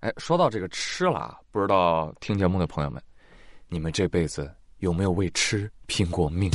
[0.00, 3.02] 哎，说到这个吃了，不知道听节目的朋友们，
[3.68, 6.48] 你们这辈子有没有为吃拼过命？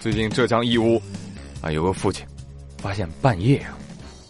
[0.00, 1.00] 最近浙江义乌
[1.62, 2.26] 啊，有个父亲
[2.76, 3.72] 发现半夜啊，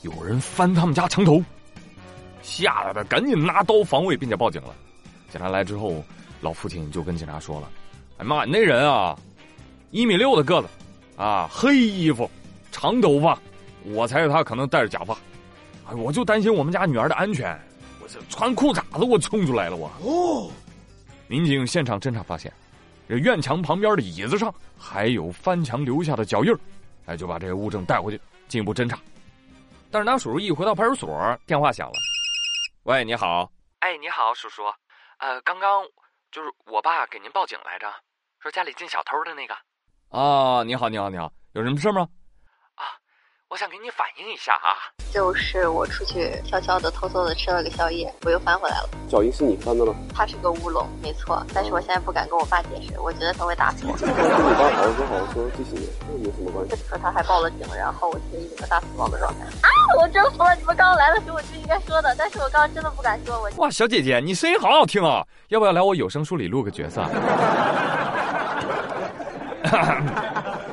[0.03, 1.43] 有人翻他们家墙头，
[2.43, 4.73] 吓得他赶紧拿刀防卫，并且报警了。
[5.31, 6.05] 警察来之后，
[6.41, 7.69] 老父亲就跟警察说了
[8.19, 9.19] ：“哎妈，那人啊，
[9.91, 10.69] 一米六的个子，
[11.17, 12.31] 啊，黑衣服，
[12.71, 13.37] 长头发，
[13.83, 15.19] 我猜他可能戴着假发。”
[15.91, 17.59] 我就担心我们家女儿的安全，
[18.01, 19.89] 我这穿裤衩子我冲出来了我。
[20.01, 20.51] 哦，
[21.29, 22.53] 民警现场侦查发现，
[23.09, 26.55] 这院墙旁边的椅子上还有翻墙留下的脚印
[27.07, 28.99] 哎，就把这个物证带回去进一步侦查。
[29.91, 31.95] 但是当叔叔一回到派出所，电话响了。
[32.85, 33.51] 喂，你好。
[33.81, 34.63] 哎，你好，叔叔。
[35.19, 35.83] 呃，刚刚
[36.31, 37.93] 就是我爸给您报警来着，
[38.41, 39.55] 说家里进小偷的那个。
[40.09, 42.09] 啊，你好，你好，你好，有什么事吗？
[43.53, 44.73] 我想给你反映一下啊，
[45.13, 48.89] 就是我出去悄悄的、偷偷的吃了个宵夜，我又翻回来了。
[49.11, 49.95] 脚印是你翻的吗？
[50.15, 51.45] 他是个乌龙，没错。
[51.53, 53.93] 但是我现在不敢跟我爸解释，我觉得他会打死我。
[54.01, 54.23] 跟你爸
[54.71, 55.87] 好好说，好好说，这些年
[56.25, 56.77] 有什么关系？
[56.89, 59.41] 可他还报了警，然后我处于一个大死亡的状态。
[59.45, 59.69] 啊！
[60.01, 63.39] 我真服了，你们刚刚来的时候我就应该说的，但是我刚刚真的不敢说。
[63.39, 65.23] 我哇，小姐姐，你声音好好听啊！
[65.49, 67.03] 要不要来我有声书里录个角色？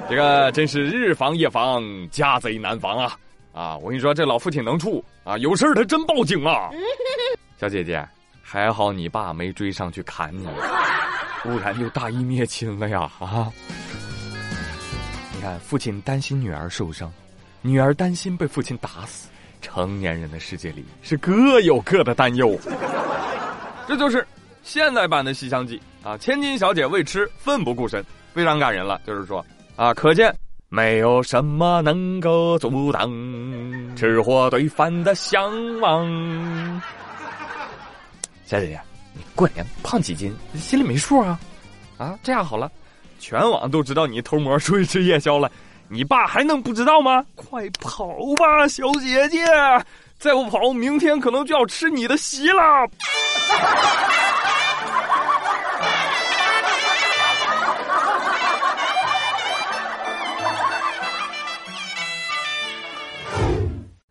[0.10, 3.18] 这个真是日防夜防，家贼难防啊！
[3.54, 6.72] 啊，我跟你说，这老父亲能处啊，有事他真报警啊！
[7.60, 8.04] 小姐姐，
[8.42, 10.48] 还好你爸没追上去砍你，
[11.44, 13.12] 不然就大义灭亲了呀！
[13.20, 13.52] 啊，
[15.36, 17.12] 你看，父亲担心女儿受伤，
[17.62, 19.30] 女儿担心被父亲打死，
[19.62, 22.60] 成年人的世界里是各有各的担忧。
[23.88, 24.26] 这就是
[24.64, 29.00] 现代版的《西厢记》啊，千金小姐为吃奋不顾身，非常感人了。
[29.06, 29.46] 就是说
[29.80, 30.35] 啊，可见。
[30.67, 33.09] 没有什么能够阻挡
[33.95, 35.41] 吃货对饭的向
[35.80, 36.81] 往。
[38.45, 38.80] 小姐姐，
[39.13, 41.39] 你过年胖几斤，心里没数啊？
[41.97, 42.69] 啊，这样好了，
[43.19, 45.50] 全网都知道你偷摸出去吃夜宵了，
[45.88, 47.25] 你爸还能不知道吗？
[47.34, 49.39] 快跑吧，小姐姐！
[50.19, 52.62] 再不跑，明天可能就要吃你的席了。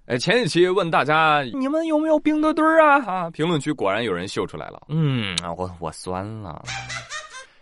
[0.09, 2.99] 哎，前几期问大家你们有没有冰墩墩啊？
[3.05, 4.81] 啊，评论区果然有人秀出来了。
[4.89, 6.65] 嗯，我我酸了。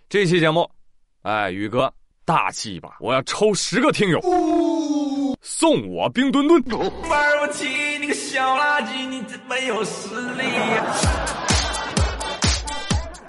[0.08, 0.70] 这期节目，
[1.22, 1.92] 哎，宇哥
[2.24, 2.98] 大气吧？
[3.00, 4.20] 我要抽十个听友
[5.42, 6.62] 送我冰墩墩。
[7.08, 7.66] 玩不起
[7.98, 10.94] 你个小垃圾，你真没有实力呀。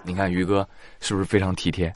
[0.03, 0.67] 你看宇哥
[0.99, 1.91] 是不是非常体贴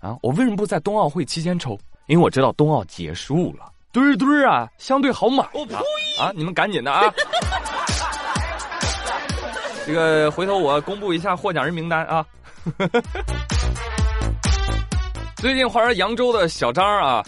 [0.00, 0.16] 啊？
[0.20, 1.78] 我为什么不在冬奥会期间抽？
[2.08, 3.72] 因为我知道冬奥结束了。
[3.96, 5.80] 堆堆儿啊，相对好买啊！
[6.20, 7.10] 啊，你们赶紧的啊！
[9.86, 12.26] 这个回头我公布一下获奖人名单啊！
[15.36, 17.24] 最近话说扬州的小张啊，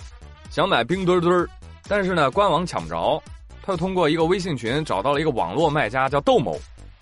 [0.50, 1.48] 想买冰墩墩儿，
[1.88, 3.18] 但是呢官网抢不着，
[3.62, 6.54] 他就通过一个微信群找到了一个网络卖家叫窦某，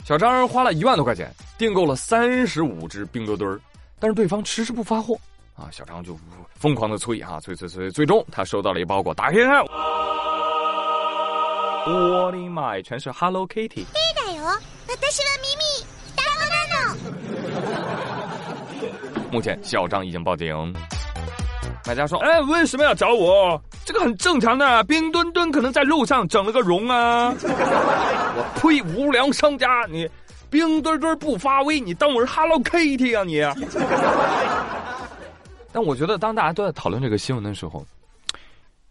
[0.05, 1.29] 小张花了一万多块钱
[1.59, 3.59] 订购了三十五只冰墩墩儿，
[3.99, 5.19] 但是对方迟迟不发货。
[5.57, 6.17] 啊，小张就
[6.55, 9.65] 疯狂的催啊，催催催，最终他收到了一包裹，打开看，
[11.87, 13.87] 我的妈呀，全是 Hello Kitty。
[19.33, 20.75] 目前小张已经报警。
[21.87, 23.61] 买家说：“哎，为什么要找我？
[23.85, 27.33] 这个很正常的，冰墩墩可能在路上整了个容啊。
[27.43, 28.83] ”我呸！
[28.83, 30.09] 无良商家，你
[30.51, 33.41] 冰墩墩不发威，你当我是 Hello Kitty 啊你？
[35.77, 37.85] 但我觉得，当大家都在讨论这个新闻的时候，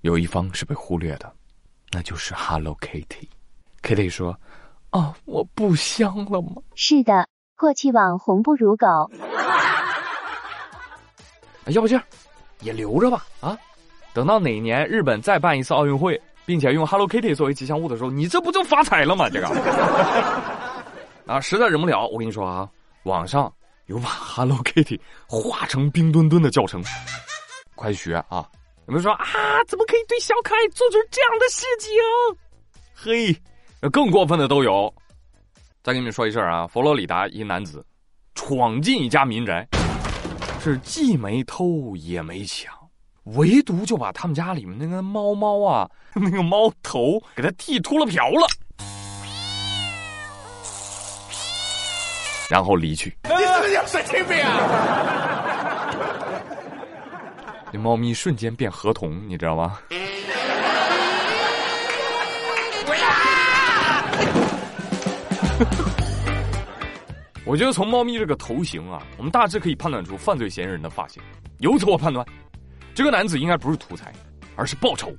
[0.01, 1.33] 有一方是被忽略的，
[1.91, 3.27] 那就是 Hello Kitty。
[3.81, 4.37] Kitty 说
[4.93, 8.85] ：“啊，我不香了吗？”是的，过气网红不如狗。
[11.65, 12.03] 要不这样，
[12.59, 13.25] 也留着吧。
[13.41, 13.57] 啊，
[14.13, 19.27] 等到哪年日本再办一次奥运会，并且用 Hello Kitty 作为吉祥物的时候，你这不就发财了吗？
[19.27, 19.47] 这个
[21.25, 22.69] 啊，实在忍不了，我跟你说啊，
[23.05, 23.51] 网上。
[23.87, 26.83] 有把 Hello Kitty 画成冰墩墩的教程，
[27.75, 28.43] 快学啊！
[28.87, 29.23] 有没有说啊？
[29.67, 31.91] 怎么可以对小可爱做出这样的事情？
[32.95, 34.91] 嘿，更过分的都有。
[35.83, 37.85] 再跟你们说一事啊，佛罗里达一男子
[38.33, 39.67] 闯进一家民宅，
[40.59, 42.73] 是既没偷也没抢，
[43.35, 48.47] 唯独就把他们家里面那个猫猫啊，那个猫头给他剃秃了瓢了。
[52.47, 53.15] 然后离去。
[53.85, 54.59] 神经病啊？
[57.71, 59.79] 那猫咪瞬间变河童，你知道吗？
[67.45, 71.21] 我觉得从猫咪这个头型啊，我们大致可以判断出犯罪嫌疑人的发型。
[71.59, 72.25] 由此我判断，
[72.95, 74.11] 这个男子应该不是图财，
[74.55, 75.13] 而是报仇。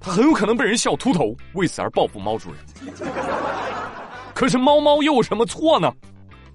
[0.00, 2.60] 他很有可能被人笑秃头，为此而报复猫主人。
[4.34, 5.92] 可是猫猫又有什么错呢？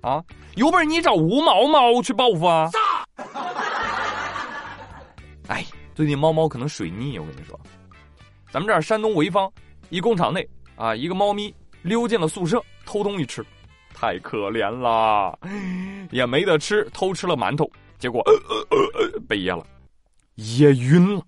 [0.03, 0.21] 啊，
[0.55, 2.69] 有本事你找无毛猫去报复啊！
[5.47, 5.65] 哎，
[5.95, 7.57] 最近猫猫可能水逆，我跟你说，
[8.51, 9.49] 咱们这儿山东潍坊
[9.89, 10.45] 一工厂内
[10.75, 13.45] 啊，一个猫咪溜进了宿舍偷东西吃，
[13.93, 15.33] 太可怜啦，
[16.11, 19.65] 也没得吃，偷吃了馒头，结果呃呃呃呃被噎了，
[20.35, 21.21] 噎晕了。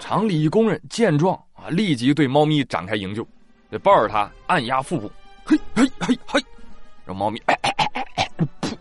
[0.00, 3.26] 厂里一工人见状立即对猫咪展开营救，
[3.70, 5.10] 得抱着它按压腹部，
[5.44, 6.44] 嘿嘿嘿嘿，
[7.04, 7.40] 让猫咪，
[8.60, 8.74] 噗，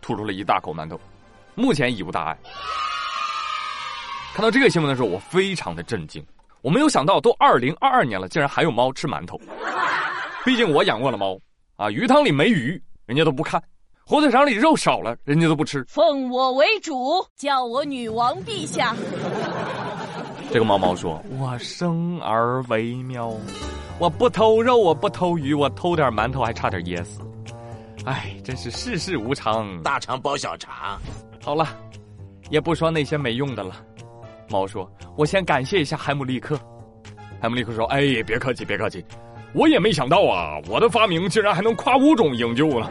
[0.00, 1.00] 吐出了一大口馒头，
[1.54, 2.38] 目前已无大碍。
[4.34, 6.24] 看到这个新闻的时候，我非常的震惊，
[6.60, 9.40] 我没有想到都二零二二年了，竟然还有猫吃馒头。
[10.44, 11.38] 毕竟我养过了猫
[11.76, 13.60] 啊，鱼汤里没鱼，人家都不看；
[14.04, 15.82] 火腿肠里肉少了，人家都不吃。
[15.88, 18.94] 奉我为主，叫我女王陛下。
[20.56, 23.30] 这个猫猫说：“我生而为喵，
[23.98, 27.20] 我不偷肉，我不偷鱼，我偷点馒头还差点噎死。
[28.06, 30.98] 哎，真是世事无常，大肠包小肠。
[31.44, 31.68] 好了，
[32.48, 33.76] 也不说那些没用的了。”
[34.48, 36.58] 猫说：“我先感谢一下海姆立克。”
[37.38, 39.04] 海姆立克说：“哎，别客气，别客气，
[39.52, 42.90] 我也没想到啊，我的发明竟然还能跨物种营救了。”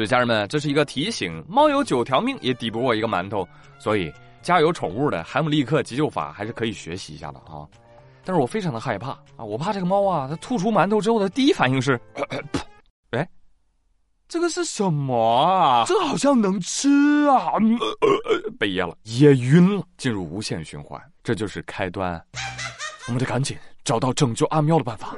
[0.00, 3.46] 所以家人们，这是一个提醒：猫有九条命，也抵不过一个馒头。
[3.78, 4.10] 所以
[4.40, 7.68] 家有宠物的海姆立克急救法还是可以学习一下的啊。
[8.24, 12.00] 但是我非常的害怕啊，我怕这个猫啊，它吐出馒头之后的第一反应是，
[13.12, 13.28] 哎，
[14.26, 15.84] 这个是什么啊？
[15.86, 16.88] 这好像能吃
[17.28, 17.52] 啊！
[17.52, 17.60] 呃
[18.24, 22.18] 呃被噎了，噎晕了，进入无限循环，这就是开端。
[23.06, 23.54] 我们得赶紧
[23.84, 25.14] 找到拯救阿喵的办法。